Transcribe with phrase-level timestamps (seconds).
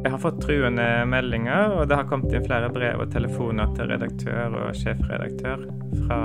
[0.00, 3.90] Jeg har fått truende meldinger, og det har kommet inn flere brev og telefoner til
[3.92, 5.66] redaktør og sjefredaktør
[6.06, 6.20] fra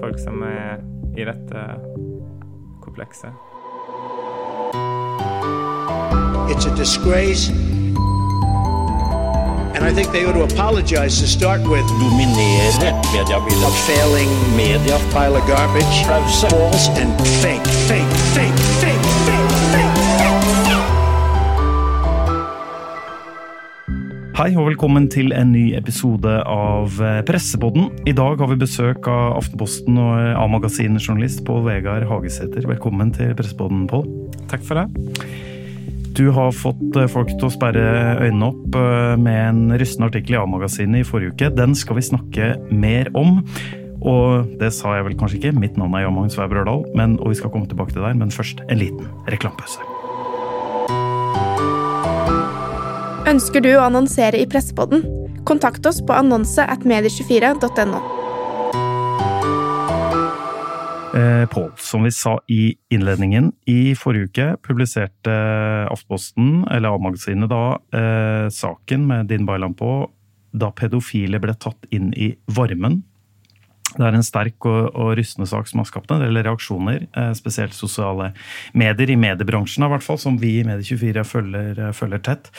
[0.00, 0.82] folk som er
[1.14, 1.62] i dette
[2.82, 3.30] komplekset.
[6.50, 7.50] It's a disgrace.
[9.74, 11.86] And I think they ought to apologize to start with.
[12.02, 13.70] dominere mediebildet.
[13.70, 15.96] A failing Media pile of garbage.
[16.42, 17.12] False and
[17.42, 19.33] fake, fake, fake, fake, fake.
[24.34, 27.84] Hei og velkommen til en ny episode av eh, Pressepodden.
[28.10, 32.66] I dag har vi besøk av Aftenposten og eh, A-magasin-journalist Pål Vegard Hagesæter.
[32.66, 34.02] Velkommen til Pressepodden, Pål.
[34.50, 35.30] Takk for det.
[36.18, 37.86] Du har fått eh, folk til å sperre
[38.24, 38.82] øynene opp
[39.22, 41.54] med en rystende artikkel i A-magasinet i forrige uke.
[41.54, 43.44] Den skal vi snakke mer om.
[44.02, 47.20] Og det sa jeg vel kanskje ikke, mitt navn er Jan Magnus Weiber Ørdal, men,
[47.22, 49.93] og vi skal komme tilbake til deg, men først en liten reklamepause.
[53.24, 55.00] Ønsker du å annonsere i Pressepodden?
[55.48, 58.00] Kontakt oss på annonse at medie24.no.
[61.16, 65.36] Eh, Pål, som vi sa i innledningen, i forrige uke publiserte
[65.88, 67.62] Aftenposten, eller A-magasinet da,
[67.96, 70.10] eh, saken med Din Bailan på
[70.52, 73.00] da pedofile ble tatt inn i varmen.
[73.94, 77.32] Det er en sterk og, og rystende sak som har skapt en del reaksjoner, eh,
[77.38, 78.34] spesielt sosiale
[78.74, 82.52] medier, i mediebransjen i hvert fall, som vi i Medie24 følger, følger tett.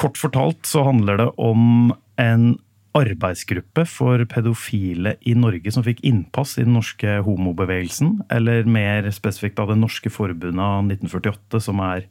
[0.00, 2.54] Kort fortalt så handler det om en
[2.96, 9.60] arbeidsgruppe for pedofile i Norge som fikk innpass i den norske homobevegelsen, eller mer spesifikt
[9.62, 12.08] av Det norske forbundet av 1948, som er,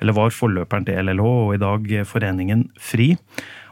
[0.00, 3.10] eller var forløperen til LLH, og i dag Foreningen FRI.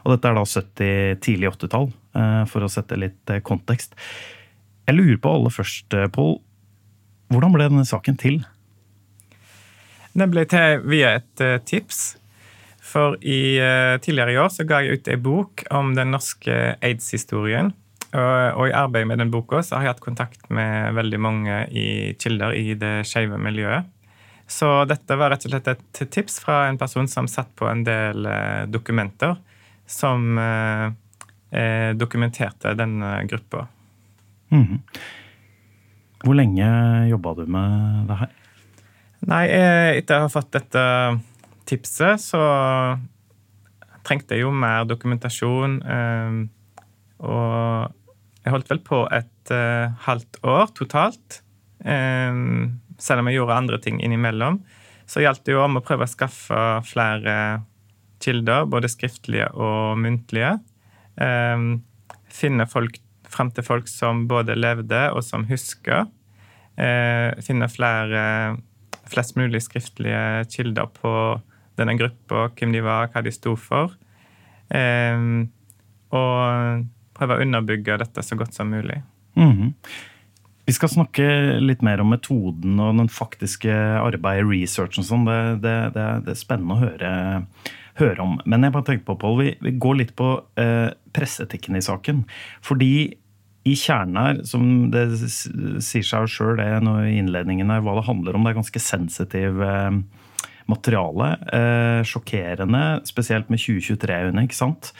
[0.03, 3.97] Og dette er da 70, tidlig 80-tall, eh, for å sette litt eh, kontekst.
[4.85, 6.39] Jeg lurer på aller først, eh, Pål,
[7.33, 8.41] hvordan ble denne saken til?
[10.13, 12.20] Den ble til via et tips.
[12.81, 16.57] For i, eh, tidligere i år så ga jeg ut ei bok om den norske
[16.81, 17.71] aids-historien.
[18.11, 21.61] Og, og i arbeidet med den boka så har jeg hatt kontakt med veldig mange
[21.71, 21.87] i
[22.19, 23.87] kilder i det skeive miljøet.
[24.51, 27.85] Så dette var rett og slett et tips fra en person som satt på en
[27.87, 29.37] del eh, dokumenter
[29.87, 30.89] som eh,
[31.55, 33.67] eh, dokumenterte denne gruppa.
[34.51, 34.81] Mhm.
[36.21, 36.67] Hvor lenge
[37.09, 38.33] jobba du med det her?
[39.31, 40.83] Nei, eh, etter å ha fått dette
[41.71, 42.41] tipset, så
[44.05, 45.79] trengte jeg jo mer dokumentasjon.
[45.85, 46.37] eh,
[47.21, 47.91] Og
[48.43, 51.41] jeg holdt vel på et eh, halvt år totalt.
[51.85, 52.33] eh,
[53.01, 54.61] Selv om jeg gjorde andre ting innimellom.
[55.09, 57.35] Så gjaldt det jo om å prøve å skaffe flere
[58.21, 60.59] kilder, både skriftlige og muntlige.
[61.17, 61.69] Eh,
[62.31, 62.97] Finne folk
[63.31, 66.05] fram til folk som både levde og som husker.
[66.77, 68.57] Eh, Finne flere
[69.11, 71.11] flest mulig skriftlige kilder på
[71.79, 73.95] denne gruppa, hvem de var, hva de sto for.
[74.71, 75.27] Eh,
[76.11, 76.87] og
[77.17, 79.01] prøve å underbygge dette så godt som mulig.
[79.37, 79.75] Mhm.
[80.69, 81.25] Vi skal snakke
[81.59, 85.25] litt mer om metoden og den faktiske arbeidet, research og sånn.
[85.27, 87.09] Det, det, det, det er spennende å høre,
[87.99, 88.37] høre om.
[88.45, 90.29] Men jeg bare tenkte på, Pål, vi, vi går litt på
[90.61, 92.23] eh, presseetikken i saken.
[92.63, 92.93] Fordi
[93.67, 98.45] i kjernen her, som det sier seg sjøl i innledningen her, hva det handler om,
[98.45, 99.89] det er ganske sensitiv eh,
[100.69, 101.33] materiale.
[101.53, 104.93] Eh, sjokkerende, spesielt med 2023-øyne, ikke sant?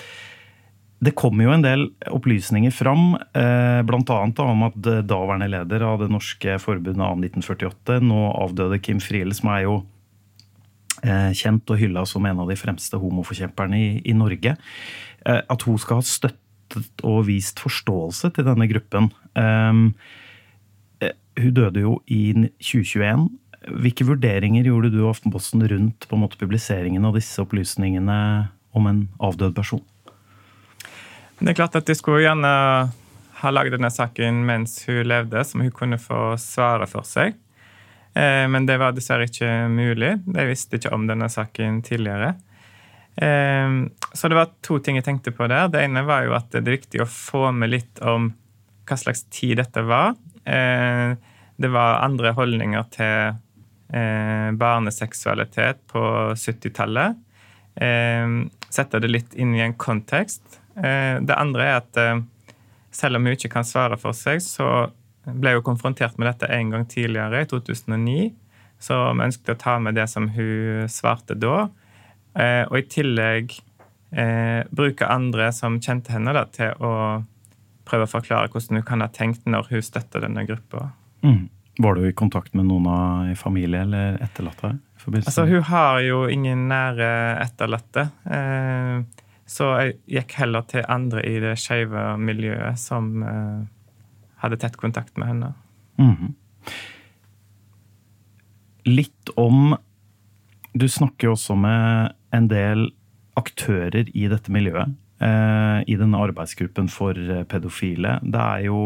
[1.02, 4.18] Det kommer jo en del opplysninger fram, eh, bl.a.
[4.46, 4.76] om at
[5.10, 9.80] daværende leder av Det norske forbundet av 1948, nå avdøde Kim Friele, som er jo
[11.02, 14.56] eh, kjent og hylla som en av de fremste homoforkjemperne i, i Norge,
[15.26, 19.10] eh, at hun skal ha støttet og vist forståelse til denne gruppen.
[19.36, 19.82] Eh,
[21.42, 23.30] hun døde jo i 2021.
[23.62, 28.18] Hvilke vurderinger gjorde du og Aftenposten rundt på en måte publiseringen av disse opplysningene
[28.74, 29.84] om en avdød person?
[31.42, 32.50] Det er klart at de skulle gjerne
[33.42, 37.38] ha lagd denne saken mens hun levde, som hun kunne få svare for seg.
[38.14, 40.16] Eh, Men det var dessverre ikke mulig.
[40.26, 42.36] De visste ikke om denne saken tidligere.
[43.18, 43.70] Eh,
[44.14, 45.70] Så det var to ting jeg tenkte på der.
[45.70, 48.34] Det ene var jo at det er viktig å få med litt om
[48.86, 50.16] hva slags tid dette var.
[50.46, 51.16] Eh,
[51.62, 53.36] Det var andre holdninger til
[53.92, 56.02] barneseksualitet på
[56.36, 57.18] 70-tallet.
[57.76, 58.28] Eh,
[58.72, 60.60] Sette det litt inn i en kontekst.
[60.78, 62.22] Eh, Det andre er at eh,
[62.92, 64.92] selv om hun ikke kan svare for seg, så
[65.26, 68.32] ble hun konfrontert med dette en gang tidligere, i 2009.
[68.82, 71.68] Så vi ønsket å ta med det som hun svarte da.
[72.36, 73.60] Eh, Og i tillegg
[74.16, 77.24] eh, bruke andre som kjente henne, da, til å
[77.86, 80.92] prøve å forklare hvordan hun kan ha tenkt når hun støtter denne gruppa.
[81.24, 81.50] Mm.
[81.82, 84.76] Var du i kontakt med noen av i familie eller etterlatte?
[85.08, 87.08] Altså, hun har jo ingen nære
[87.42, 88.04] etterlatte.
[88.30, 93.64] Eh, så jeg gikk heller til andre i det skeive miljøet som eh,
[94.44, 95.54] hadde tett kontakt med henne.
[95.98, 96.36] Mhm.
[98.90, 99.76] Litt om
[100.74, 102.86] Du snakker jo også med en del
[103.36, 104.94] aktører i dette miljøet.
[105.22, 108.18] Eh, I denne arbeidsgruppen for eh, pedofile.
[108.24, 108.82] Det er jo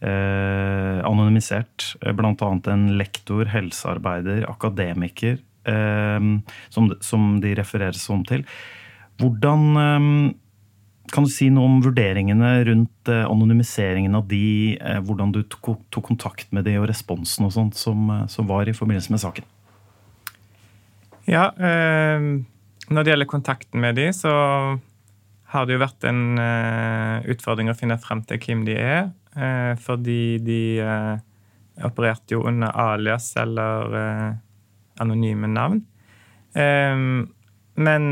[0.00, 1.92] eh, anonymisert.
[2.00, 2.16] bl.a.
[2.18, 5.38] Blant annet en lektor, helsearbeider, akademiker,
[5.68, 6.28] eh,
[6.74, 8.46] som, som de refereres om til.
[9.18, 10.12] Hvordan eh,
[11.12, 15.78] kan du si noe om vurderingene rundt eh, anonymiseringen av de, eh, hvordan du tok,
[15.94, 19.22] tok kontakt med de og responsen og sånt som, eh, som var i forbindelse med
[19.22, 19.48] saken?
[21.28, 22.28] Ja, eh,
[22.88, 24.32] når det gjelder kontakten med de, så
[25.52, 29.08] har det jo vært en uh, utfordring å finne frem til hvem de er.
[29.38, 31.16] Uh, fordi de uh,
[31.86, 34.38] opererte jo under alias eller
[34.98, 35.84] anonyme navn.
[36.58, 36.96] Eh,
[37.78, 38.06] men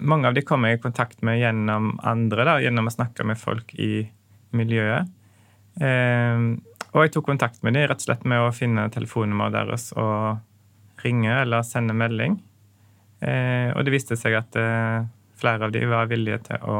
[0.00, 3.40] mange av de kommer jeg i kontakt med gjennom andre, da, gjennom å snakke med
[3.40, 4.06] folk i
[4.56, 5.10] miljøet.
[5.80, 6.44] Eh,
[6.90, 11.04] og jeg tok kontakt med dem rett og slett med å finne telefonnummeret deres og
[11.04, 12.40] ringe eller sende melding.
[13.20, 15.08] Eh, og det viste seg at eh,
[15.40, 16.78] flere av de var villige til å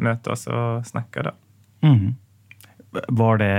[0.00, 1.24] møte oss og snakke.
[1.28, 1.36] da.
[1.84, 2.12] Mm.
[2.90, 3.50] Var det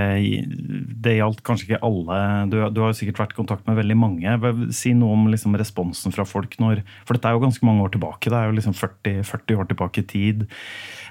[1.02, 2.18] Det gjaldt kanskje ikke alle.
[2.52, 4.34] Du, du har jo sikkert vært i kontakt med veldig mange.
[4.76, 7.94] Si noe om liksom responsen fra folk når For dette er jo ganske mange år
[7.96, 8.30] tilbake.
[8.30, 10.44] Det er jo liksom 40, 40 år tilbake i tid.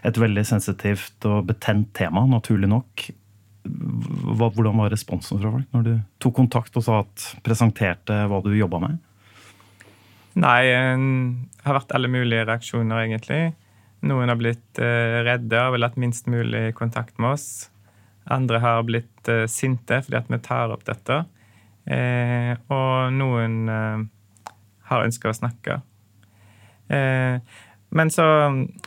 [0.04, 3.08] Et veldig sensitivt og betent tema, naturlig nok.
[3.64, 5.92] Hva, hvordan var responsen fra folk når du
[6.22, 9.00] tok kontakt og sa at presenterte hva du jobba med?
[10.38, 13.42] Nei, det har vært alle mulige reaksjoner, egentlig.
[14.06, 17.48] Noen har blitt eh, redde og vil ha minst mulig kontakt med oss.
[18.30, 21.24] Andre har blitt eh, sinte fordi at vi tar opp dette.
[21.90, 23.58] Eh, og noen
[24.90, 25.80] har ønska å snakke.
[26.90, 28.24] Men så,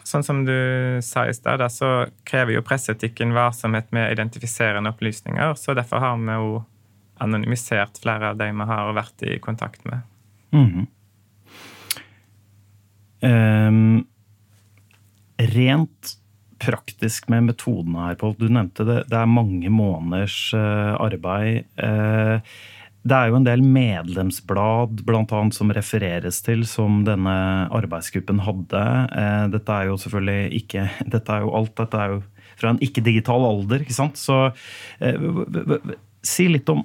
[0.03, 0.57] sånn som du
[1.03, 1.91] sa i stad, så
[2.27, 5.55] krever jo presseetikken varsomhet med identifiserende opplysninger.
[5.59, 6.49] Så derfor har vi jo
[7.23, 10.03] anonymisert flere av de vi har vært i kontakt med.
[10.51, 10.87] Mhm.
[13.23, 14.03] Ehm,
[15.37, 16.17] rent
[16.63, 18.37] praktisk med metodene her, Pål.
[18.39, 19.01] Du nevnte det.
[19.11, 21.65] Det er mange måneders eh, arbeid.
[21.75, 22.53] Eh,
[23.03, 27.33] det er jo en del medlemsblad blant annet, som refereres til, som denne
[27.75, 28.83] arbeidsgruppen hadde.
[29.11, 30.87] Eh, dette er jo selvfølgelig ikke
[31.17, 32.23] dette er jo Alt dette er jo
[32.59, 34.19] fra en ikke-digital alder, ikke sant?
[34.21, 34.53] Så
[36.23, 36.83] si litt om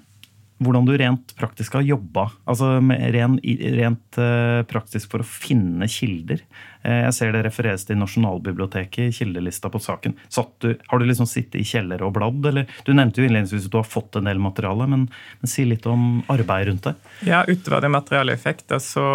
[0.58, 2.28] hvordan du rent praktisk har jobba.
[2.48, 3.36] Altså med ren,
[3.78, 6.42] rent eh, praktisk for å finne kilder.
[6.82, 10.16] Eh, jeg ser det refereres til Nasjonalbiblioteket i kildelista på saken.
[10.58, 12.50] Du, har du liksom sittet i kjeller og bladd?
[12.50, 15.06] Eller, du nevnte jo innledningsvis at du har fått en del materiale, men,
[15.40, 16.94] men si litt om arbeidet rundt det.
[17.30, 19.08] Ja, utover det materialeffekter så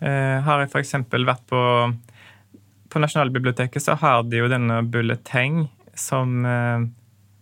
[0.00, 0.96] eh, har jeg f.eks.
[1.12, 1.62] vært på
[2.88, 5.66] På Nasjonalbiblioteket så har de jo denne bulleteng
[5.98, 6.88] som eh,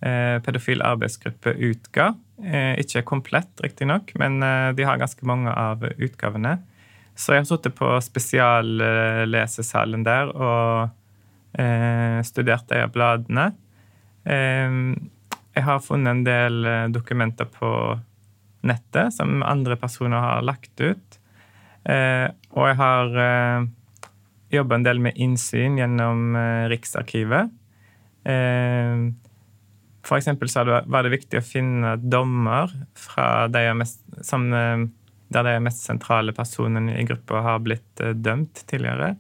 [0.09, 2.15] eh, pedofil arbeidsgruppe utga.
[2.37, 6.59] Eh, ikke komplett, riktignok, men eh, de har ganske mange av utgavene.
[7.17, 10.93] Så jeg har sittet på spesiallesesalen der og
[11.57, 13.57] eh, studert de bladene.
[14.27, 17.97] Jeg har funnet en del eh, dokumenter på
[18.69, 21.19] nettet som andre personer har lagt ut.
[21.87, 23.65] Og jeg har eh,
[24.53, 26.37] jobba en del med innsyn gjennom
[26.69, 27.49] Riksarkivet.
[30.07, 32.71] For eksempel så var det viktig å finne dommer
[33.51, 34.87] de mest, som, eh,
[35.35, 39.17] der de mest sentrale personene i gruppa har blitt eh, dømt tidligere.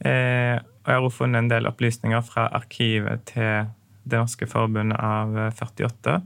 [0.00, 3.74] Eh, og jeg har også funnet en del opplysninger fra arkivet til
[4.08, 6.22] Det norske forbundet av eh, 48.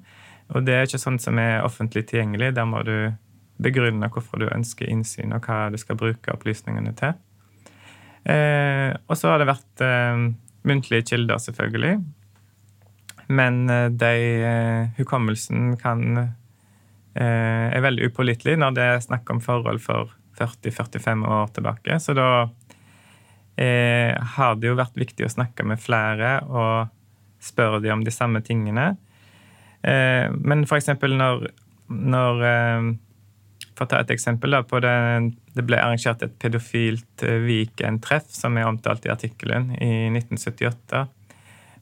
[0.55, 2.53] Og det er ikke sånt som er offentlig tilgjengelig.
[2.55, 3.11] Der må du
[3.63, 7.17] begrunne hvorfor du ønsker innsyn, og hva du skal bruke opplysningene til.
[8.23, 10.29] Eh, og så har det vært eh,
[10.69, 11.97] muntlige kilder, selvfølgelig.
[13.27, 19.43] Men eh, de, eh, hukommelsen kan eh, er veldig upålitelig når det er snakk om
[19.45, 22.01] forhold for 40-45 år tilbake.
[22.01, 22.49] Så da
[23.53, 26.89] har det jo vært viktig å snakke med flere og
[27.45, 28.95] spørre dem om de samme tingene.
[29.85, 31.51] Eh, men eksempel når,
[31.93, 32.45] når
[33.77, 34.57] For å ta et eksempel.
[34.57, 34.97] da, på det,
[35.55, 41.07] det ble arrangert et pedofilt Viken-treff, som er omtalt i artikkelen, i 1978.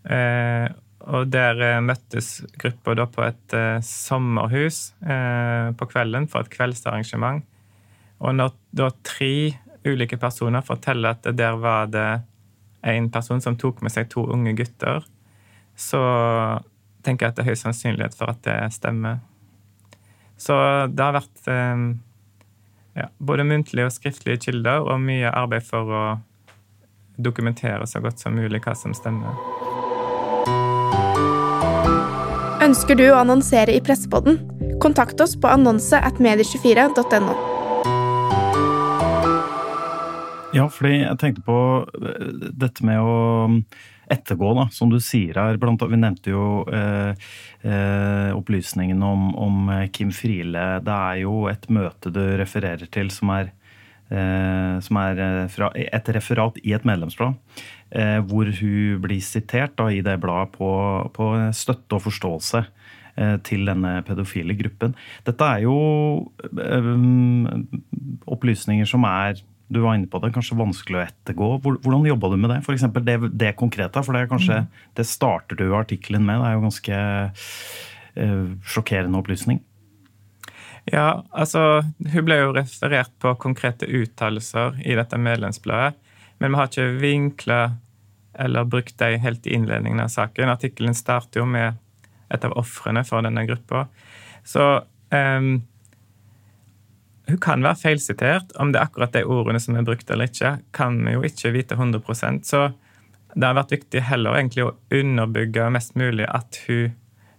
[0.05, 0.69] Eh,
[1.09, 6.53] og der eh, møttes gruppa da på et eh, sommerhus eh, på kvelden for et
[6.53, 7.45] kveldsarrangement.
[8.21, 12.11] Og når da tre ulike personer forteller at der var det
[12.85, 15.07] en person som tok med seg to unge gutter,
[15.77, 16.03] så
[17.05, 19.23] tenker jeg at det er høy sannsynlighet for at det stemmer.
[20.41, 20.57] Så
[20.93, 21.49] det har vært
[22.97, 26.05] ja, både muntlige og skriftlige kilder og mye arbeid for å
[27.21, 29.70] dokumentere så godt som mulig hva som stemmer.
[32.71, 34.37] Ønsker du å annonsere i Pressepodden?
[34.79, 37.33] Kontakt oss på annonse at medie24.no.
[40.55, 42.29] Ja, fordi jeg tenkte på eh,
[42.63, 43.17] dette med å
[44.11, 45.59] ettergå, da, som du sier her.
[45.59, 47.11] Blant, vi nevnte jo eh,
[47.67, 50.79] eh, opplysningen om, om, Kim Friele.
[50.87, 53.60] Det er jo et møte du refererer til som er, eh,
[54.11, 57.39] som er eh, fra, et referat i et medlemsblad.
[57.91, 60.71] Eh, hvor hun blir sitert da, i det bladet på,
[61.15, 62.67] på støtte og forståelse
[63.45, 64.95] til denne pedofile gruppen.
[65.27, 65.75] Dette er jo
[68.33, 71.49] opplysninger som er du var inne på det, kanskje vanskelig å ettergå.
[71.67, 72.61] Hvordan jobba du med det?
[72.65, 74.71] For Det, det konkrete, for det kanskje mm.
[74.97, 76.41] det starter du artikkelen med.
[76.41, 77.03] Det er jo ganske
[78.73, 79.61] sjokkerende opplysning.
[80.91, 85.95] Ja, altså Hun ble jo referert på konkrete uttalelser i dette medlemsbladet.
[86.41, 87.61] Men vi har ikke vinkla
[88.41, 90.49] eller brukt dem helt i innledningen av saken.
[90.49, 91.77] Artikkelen starter jo med
[92.31, 93.85] et av ofrene for denne gruppa.
[94.47, 94.67] Så
[95.13, 95.51] um,
[97.29, 98.55] hun kan være feilsitert.
[98.57, 101.53] Om det er akkurat de ordene som er brukt eller ikke, kan vi jo ikke
[101.55, 102.71] vite 100 Så
[103.35, 106.97] det har vært viktig heller egentlig å underbygge mest mulig at hun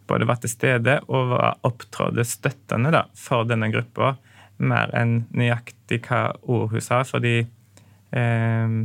[0.08, 4.16] både var til stede og var opptrådte støttende da, for denne gruppa,
[4.62, 7.02] mer enn nøyaktig hva ord hun sa.
[7.08, 8.76] Fordi eh,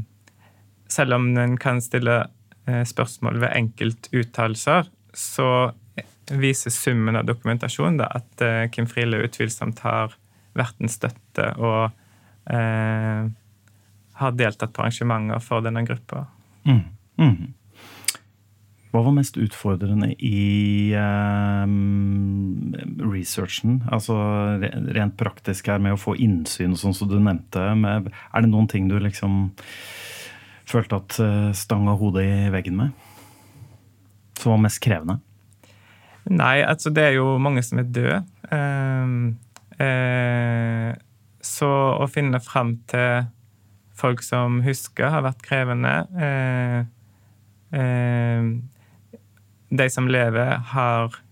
[0.89, 2.21] selv om en kan stille
[2.67, 5.51] eh, spørsmål ved enkeltuttalelser, så
[6.31, 10.17] viser summen av dokumentasjon da, at eh, Kim Friele utvilsomt har
[10.57, 11.91] vært en støtte og
[12.53, 13.29] eh,
[14.17, 16.25] har deltatt på arrangementer for denne gruppa.
[16.67, 16.83] Mm.
[17.21, 17.55] Mm.
[18.97, 21.67] Hva var mest utfordrende i eh,
[23.05, 23.83] researchen?
[23.93, 24.17] Altså
[24.97, 27.61] rent praktisk her med å få innsyn sånn som du nevnte.
[27.77, 29.53] Med, er det noen ting du liksom
[30.67, 32.97] følte at uh, stanga hodet i veggen med?
[34.41, 35.21] Som var mest krevende?
[36.27, 38.23] Nei, altså det er jo mange som er døde.
[38.51, 39.37] Um,
[39.77, 40.93] Eh,
[41.45, 43.27] så å finne fram til
[43.97, 45.95] folk som husker, har vært krevende.
[46.17, 46.79] Eh,
[47.81, 48.49] eh,
[49.71, 51.23] de som lever, har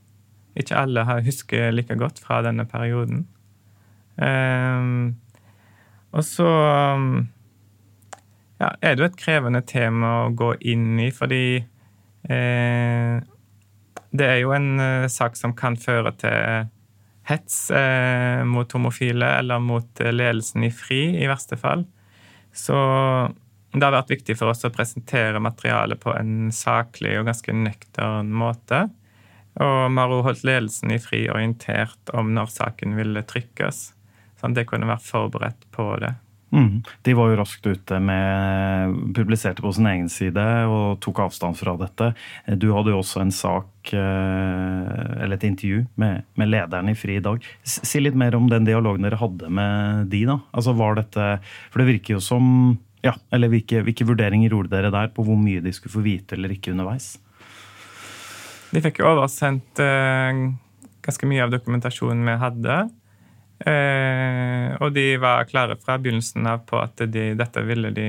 [0.55, 3.27] Ikke alle har husker like godt fra denne perioden.
[6.15, 6.47] og så
[8.61, 11.65] ja, er det jo et krevende tema å gå inn i, fordi
[14.15, 16.71] det er jo en sak som kan føre til
[17.29, 21.87] hets eh, mot homofile eller mot eh, ledelsen i FRI, i verste fall.
[22.55, 22.77] Så
[23.81, 28.31] det har vært viktig for oss å presentere materialet på en saklig og ganske nøktern
[28.35, 28.85] måte.
[29.63, 33.87] Og vi har holdt ledelsen i FRI orientert om når saken ville trykkes.
[34.41, 36.15] Sånn at de kunne være forberedt på det.
[36.55, 36.83] Mm.
[37.03, 41.75] De var jo raskt ute med Publiserte på sin egen side og tok avstand fra
[41.81, 42.13] dette.
[42.61, 44.93] Du hadde jo også en sak, eh,
[45.25, 47.49] eller et intervju, med, med lederen i FRI i dag.
[47.67, 50.39] Si litt mer om den dialogen dere hadde med de, da.
[50.55, 51.39] Altså var dette
[51.73, 52.47] For det virker jo som
[53.05, 56.39] Ja, eller hvilke, hvilke vurderinger gjorde dere der på hvor mye de skulle få vite
[56.39, 57.15] eller ikke underveis?
[58.73, 60.39] De fikk jo oversendt eh,
[61.05, 62.79] ganske mye av dokumentasjonen vi hadde.
[63.65, 68.09] Eh, og de var klare fra begynnelsen av på at de, dette ville de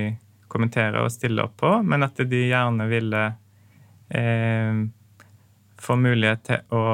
[0.51, 3.23] kommentere og stille opp på, men at de gjerne ville
[4.15, 4.79] eh,
[5.85, 6.87] få mulighet til å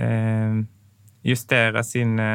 [0.00, 0.64] eh,
[1.26, 2.30] justere sine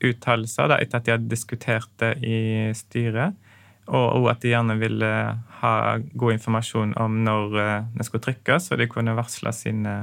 [0.00, 2.40] uttalelser etter at de hadde diskutert det i
[2.76, 3.36] styret.
[3.90, 5.10] Og at de gjerne ville
[5.60, 9.94] ha god informasjon om når eh, det skulle trykkes, så de kunne varsle sine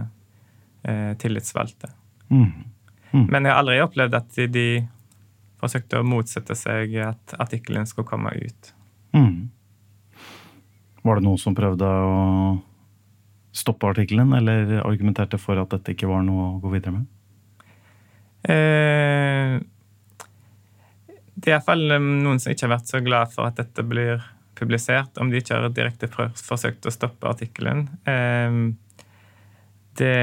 [0.84, 1.94] eh, tillitsvalgte.
[2.28, 2.52] Mm.
[3.14, 3.28] Mm.
[3.32, 4.68] Men jeg har aldri opplevd at de
[5.58, 8.74] forsøkte å motsette seg at artikkelen skulle komme ut.
[9.16, 9.48] Mm.
[11.08, 12.18] Var det noen som prøvde å
[13.58, 17.08] stoppe artikkelen, eller argumenterte for at dette ikke var noe å gå videre med?
[18.48, 19.56] Eh,
[21.38, 24.24] det er iallfall noen som ikke har vært så glad for at dette blir
[24.58, 27.86] publisert, om de ikke har direkte forsøkt å stoppe artikkelen.
[28.10, 28.58] Eh,
[30.02, 30.16] det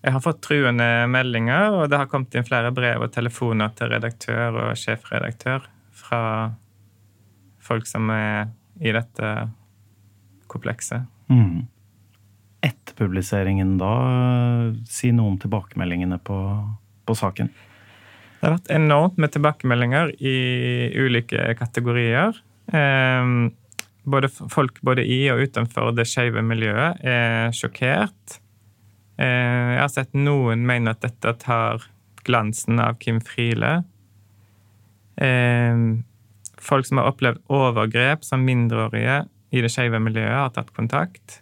[0.00, 3.90] jeg har fått truende meldinger, og det har kommet inn flere brev og telefoner til
[3.92, 6.22] redaktør og sjefredaktør fra
[7.60, 8.48] folk som er
[8.80, 9.32] i dette
[10.48, 11.04] komplekset.
[11.28, 11.66] Mm.
[12.64, 13.92] Etter publiseringen, da,
[14.88, 16.38] si noe om tilbakemeldingene på,
[17.04, 17.52] på saken.
[18.40, 20.36] Det har vært enormt med tilbakemeldinger i
[20.96, 22.36] ulike kategorier.
[22.72, 23.32] Eh,
[24.10, 28.40] både folk både i og utenfor det skeive miljøet er sjokkert
[29.20, 31.84] Eh, jeg har sett noen mene at dette tar
[32.24, 33.82] glansen av Kim Friele.
[35.20, 35.82] Eh,
[36.60, 41.40] folk som har opplevd overgrep som mindreårige i det skeive miljøet, har tatt kontakt.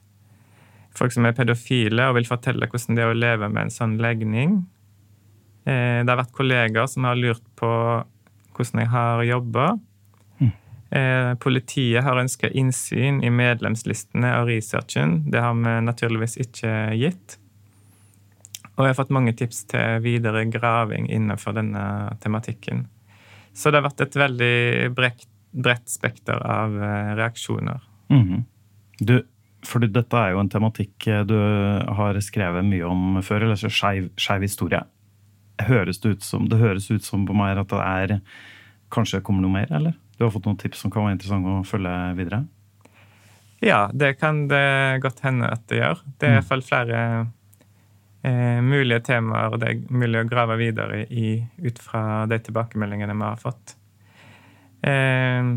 [0.97, 3.99] Folk som er pedofile og vil fortelle hvordan det er å leve med en sånn
[4.03, 4.63] legning.
[5.65, 7.71] Eh, det har vært kollegaer som har lurt på
[8.59, 9.69] hvordan jeg har jobba.
[10.91, 15.19] Eh, politiet har ønska innsyn i medlemslistene og researchen.
[15.31, 17.37] Det har vi naturligvis ikke gitt.
[18.79, 22.87] Og jeg har fått mange tips til videre graving innenfor denne tematikken.
[23.53, 26.73] Så det har vært et veldig bredt, bredt spekter av
[27.19, 27.83] reaksjoner.
[28.09, 28.23] reaksjoner.
[28.23, 28.45] -hmm.
[28.99, 29.23] Du,
[29.63, 31.37] for dette er jo en tematikk eh, du
[31.99, 34.83] har skrevet mye om før, eller så skeiv historie.
[35.67, 38.21] Høres det, ut som, det høres ut som på meg at det er
[38.89, 39.97] Kanskje kommer noe mer, eller?
[40.17, 42.39] Du har fått noen tips som kan være interessante å følge videre?
[43.61, 46.01] Ja, det kan det godt hende at det gjør.
[46.17, 47.01] Det er i hvert fall flere
[48.23, 53.27] eh, mulige temaer det er mulig å grave videre i ut fra de tilbakemeldingene vi
[53.27, 53.75] har fått.
[54.89, 55.53] Eh,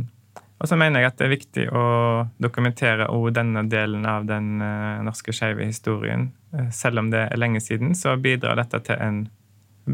[0.62, 1.86] og så mener jeg at det er viktig å
[2.42, 6.30] dokumentere òg denne delen av den eh, norske skeive historien.
[6.54, 9.24] Eh, selv om det er lenge siden, så bidrar dette til en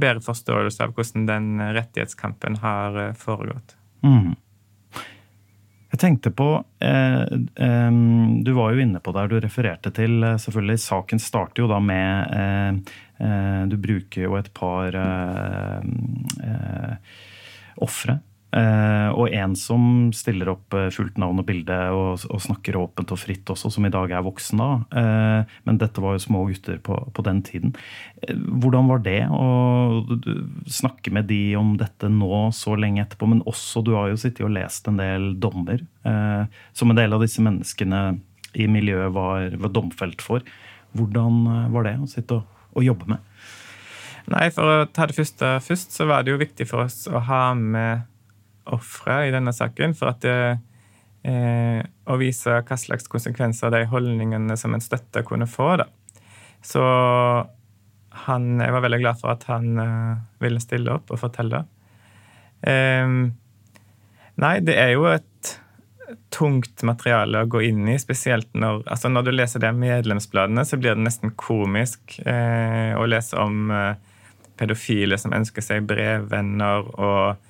[0.02, 3.76] bedre forståelse av hvordan den rettighetskampen har eh, foregått.
[4.06, 4.36] Mm.
[5.88, 6.50] Jeg tenkte på
[6.84, 7.92] eh, eh,
[8.44, 11.80] Du var jo inne på der du refererte til eh, selvfølgelig Saken starter jo da
[11.82, 15.80] med eh, eh, Du bruker jo et par eh,
[16.44, 17.16] eh,
[17.88, 18.20] ofre.
[18.56, 19.82] Eh, og en som
[20.16, 23.84] stiller opp eh, fullt navn og bilde og, og snakker åpent og fritt også, som
[23.84, 24.70] i dag er voksen da.
[25.02, 27.76] Eh, men dette var jo små gutter på, på den tiden.
[28.24, 29.50] Eh, Hvordan var det å
[30.64, 33.28] snakke med de om dette nå så lenge etterpå?
[33.36, 37.18] Men også, du har jo sittet og lest en del dommer eh, som en del
[37.18, 38.06] av disse menneskene
[38.58, 40.46] i miljøet var, var domfelt for.
[40.96, 43.34] Hvordan eh, var det å sitte og, og jobbe med?
[44.32, 47.28] Nei, for å ta det første først, så var det jo viktig for oss å
[47.28, 48.08] ha med
[48.76, 49.96] ofre i denne saken.
[49.98, 50.38] For at det,
[51.28, 55.76] eh, å vise hva slags konsekvenser de holdningene som en støtte kunne få.
[55.84, 55.88] da.
[56.66, 56.84] Så
[58.28, 61.64] han, jeg var veldig glad for at han eh, ville stille opp og fortelle.
[62.66, 63.08] Eh,
[64.42, 65.58] nei, det er jo et
[66.32, 70.80] tungt materiale å gå inn i, spesielt når, altså når du leser de medlemsbladene, så
[70.80, 73.98] blir det nesten komisk eh, å lese om eh,
[74.60, 77.47] pedofile som ønsker seg brevvenner, og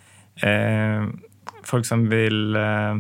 [1.68, 3.00] folk som vil eh,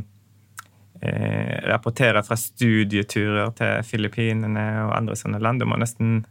[1.01, 5.61] eh, rapportere fra studieturer til Filippinene og andre sånne land.
[5.61, 6.25] Du må nesten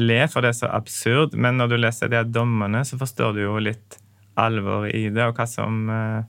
[0.00, 1.36] le, for det er så absurd.
[1.38, 4.00] Men når du leser de dommene, så forstår du jo litt
[4.40, 6.26] alvoret i det, og hva som eh,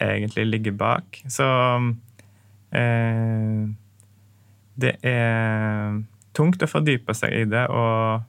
[0.00, 1.22] egentlig ligger bak.
[1.28, 1.46] Så
[2.76, 3.66] eh,
[4.80, 5.98] det er
[6.36, 8.22] tungt å fordype seg i det, og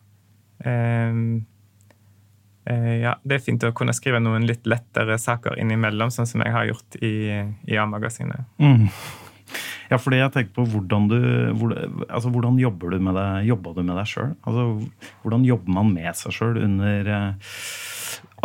[0.65, 1.13] eh, eh,
[2.65, 6.53] ja, det er fint å kunne skrive noen litt lettere saker innimellom, sånn som jeg
[6.53, 7.13] har gjort i,
[7.65, 8.45] i A-magasinet.
[8.61, 8.87] Mm.
[9.91, 11.17] Ja, fordi jeg tenker på hvordan du
[11.59, 11.73] hvor,
[12.07, 14.33] altså, Hvordan jobber du med deg, jobba du med deg sjøl?
[14.47, 14.67] Altså,
[15.23, 17.55] hvordan jobber man med seg sjøl under eh,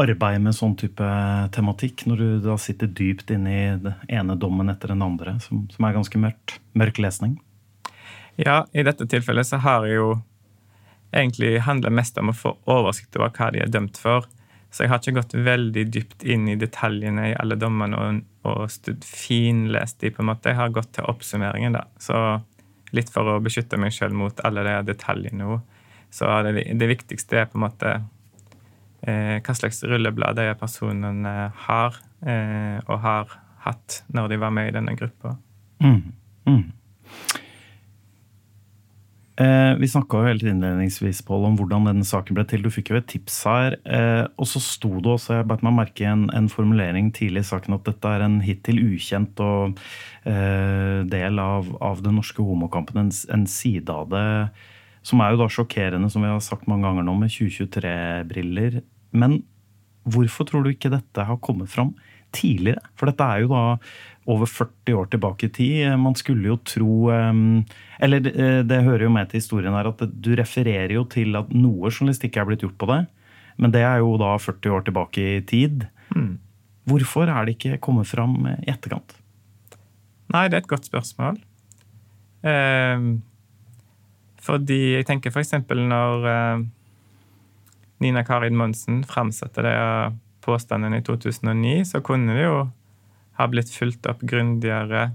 [0.03, 1.11] arbeid med sånn type
[1.55, 5.65] tematikk, når du da sitter dypt inne i den ene dommen etter den andre, som,
[5.73, 7.39] som er ganske mørkt, mørk lesning?
[8.37, 10.11] Ja, i dette tilfellet så har jeg jo
[11.15, 14.27] egentlig handler mest om å få oversikt over hva de er dømt for.
[14.71, 19.05] Så jeg har ikke gått veldig dypt inn i detaljene i alle dommene og, og
[19.07, 20.53] finlest de, på en måte.
[20.53, 21.87] Jeg har gått til oppsummeringen, da.
[22.03, 22.19] Så
[22.97, 25.81] litt for å beskytte meg sjøl mot alle de detaljene òg.
[26.13, 27.95] Så det, det viktigste er på en måte
[29.07, 31.35] eh, hva slags rulleblad de personene
[31.67, 35.37] har, eh, og har hatt når de var med i denne gruppa.
[35.83, 36.13] Mm.
[36.47, 36.65] Mm.
[39.37, 42.63] Eh, vi snakka helt innledningsvis Paul, om hvordan denne saken ble til.
[42.65, 43.77] Du fikk jo et tips her.
[43.85, 47.45] Eh, og så sto det også, jeg beit meg merke i en, en formulering tidlig
[47.45, 49.77] i saken, at dette er en hittil ukjent og
[50.25, 53.03] eh, del av, av den norske homokampen.
[53.05, 54.27] En, en side av det
[55.07, 58.81] som er jo da sjokkerende, som vi har sagt mange ganger nå, med 2023-briller.
[59.15, 59.43] Men
[60.09, 61.93] hvorfor tror du ikke dette har kommet fram
[62.37, 62.85] tidligere?
[62.99, 63.65] For dette er jo da
[64.27, 65.83] over 40 år tilbake i tid.
[66.03, 67.43] Man skulle jo tro eh,
[68.03, 68.35] Eller det,
[68.69, 72.37] det hører jo med til historien her at du refererer jo til at noe journalistikk
[72.37, 73.03] er blitt gjort på det.
[73.57, 75.87] Men det er jo da 40 år tilbake i tid.
[76.87, 79.17] Hvorfor er det ikke kommet fram i etterkant?
[80.33, 81.39] Nei, det er et godt spørsmål.
[82.47, 83.07] Eh,
[84.47, 85.55] fordi jeg tenker f.eks.
[85.73, 86.67] når eh,
[88.05, 89.77] Nina Karin Monsen framsatte det
[90.47, 92.61] påstanden i 2009, så kunne det jo
[93.37, 95.11] ha blitt fulgt opp grundigere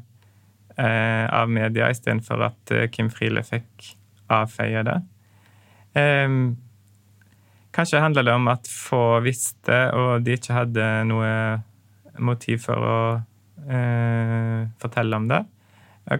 [0.77, 3.93] eh, av media istedenfor at eh, Kim Friele fikk
[4.31, 4.99] avfeie det.
[5.97, 6.27] Eh,
[7.75, 11.31] kanskje handler det om at få visste, og de ikke hadde noe
[12.21, 12.99] motiv for å
[13.71, 15.43] eh, fortelle om det.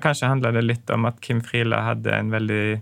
[0.01, 2.79] Kanskje handler det litt om at Kim Friele hadde en veldig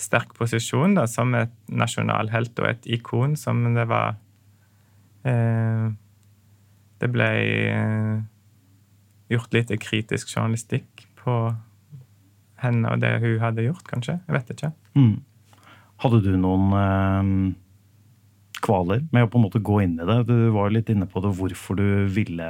[0.00, 4.18] sterk posisjon da, som et nasjonalhelt og et ikon, som det var
[5.24, 7.28] Det ble
[7.72, 8.16] eh,
[9.32, 11.36] gjort lite kritisk journalistikk på
[12.64, 14.18] henne og det hun hadde gjort, kanskje.
[14.26, 14.70] Jeg vet ikke.
[14.96, 15.16] Mm.
[16.04, 17.32] Hadde du noen eh,
[18.64, 20.20] kvaler med å på en måte gå inn i det?
[20.30, 22.48] Du var litt inne på det, hvorfor du ville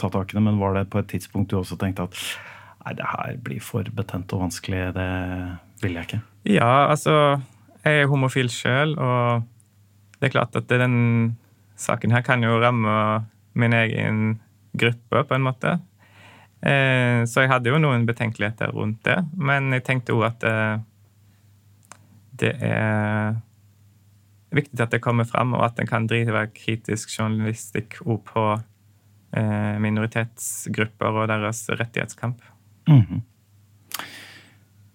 [0.00, 2.18] ta tak i det, men var det på et tidspunkt du også tenkte at
[2.84, 5.10] nei, det her blir for betent og vanskelig, det
[5.84, 6.22] vil jeg ikke?
[6.50, 7.40] Ja, altså
[7.84, 9.44] Jeg er homofil sjøl, og
[10.18, 11.34] det er klart at det er den
[11.76, 14.38] saken her kan jo ramme min egen
[14.74, 15.78] gruppe, på en måte.
[16.64, 19.18] Eh, så jeg hadde jo noen betenkeligheter rundt det.
[19.36, 20.76] Men jeg tenkte òg at eh,
[22.40, 23.36] det er
[24.54, 29.76] viktig at det kommer fram, og at en kan drive kritisk journalistikk òg på eh,
[29.82, 32.42] minoritetsgrupper og deres rettighetskamp.
[32.90, 33.22] Mhm.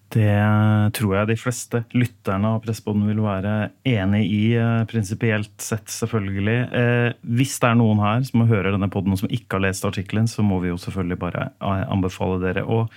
[0.10, 5.86] Det tror jeg de fleste lytterne av Pressboden vil være enig i, eh, prinsipielt sett,
[5.86, 6.58] selvfølgelig.
[6.74, 10.26] Eh, hvis det er noen her som hører denne poden som ikke har lest artikkelen,
[10.26, 12.88] så må vi jo selvfølgelig bare eh, anbefale dere å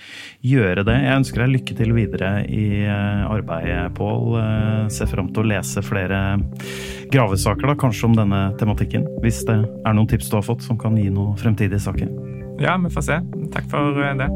[0.41, 0.97] gjøre det.
[1.05, 4.39] Jeg ønsker deg lykke til videre i eh, arbeidet, Pål.
[4.41, 6.41] Eh, ser fram til å lese flere
[7.13, 9.05] gravesaker, da, kanskje om denne tematikken.
[9.21, 12.32] Hvis det er noen tips du har fått som kan gi noen fremtidige saker.
[12.61, 13.21] Ja, vi får se.
[13.55, 14.29] Takk for eh, det.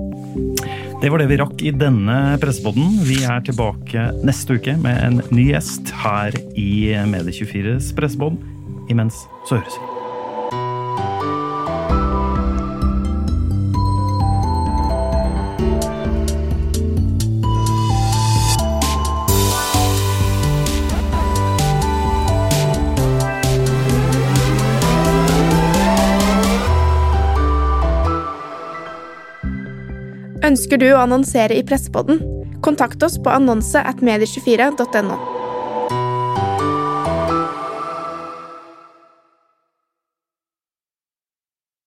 [1.02, 3.02] Det var det vi rakk i denne pressepodden.
[3.05, 6.70] Vi er tilbake neste uke med en ny gjest her i
[7.12, 8.40] Medie24s pressepod.
[8.92, 9.96] Imens så høres vi.
[30.57, 32.23] Ønsker du å annonsere i Pressepodden?
[32.64, 35.36] Kontakt oss på annonse at medie24.no.